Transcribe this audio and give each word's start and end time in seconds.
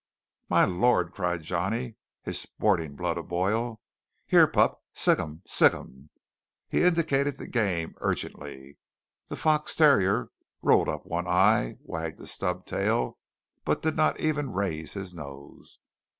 "My 0.49 0.65
Lord!" 0.65 1.11
cried 1.13 1.43
Johnny, 1.43 1.93
his 2.23 2.41
sporting 2.41 2.95
blood 2.95 3.19
aboil. 3.19 3.79
"Here, 4.25 4.47
pup, 4.47 4.81
sic 4.93 5.19
'em! 5.19 5.43
sic 5.45 5.75
'em!" 5.75 6.09
He 6.67 6.81
indicated 6.81 7.37
the 7.37 7.45
game 7.45 7.93
urgently. 7.97 8.79
The 9.27 9.35
fox 9.35 9.75
terrier 9.75 10.29
rolled 10.63 10.89
up 10.89 11.05
one 11.05 11.27
eye, 11.27 11.77
wagged 11.83 12.17
his 12.17 12.31
stub 12.31 12.65
tail 12.65 13.19
but 13.63 13.83
did 13.83 13.95
not 13.95 14.19
even 14.19 14.53
raise 14.53 14.93
his 14.95 15.13
nose. 15.13 15.77